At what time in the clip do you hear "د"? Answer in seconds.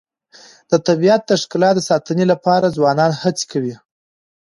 0.69-0.71, 1.27-1.31, 1.75-1.79